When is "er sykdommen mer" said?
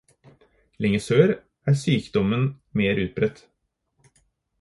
1.73-3.03